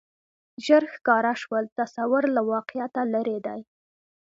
ژر 0.65 0.83
ښکاره 0.93 1.33
شول 1.41 1.65
تصور 1.79 2.23
له 2.35 2.41
واقعیته 2.51 3.01
لرې 3.13 3.37
دی 3.45 3.59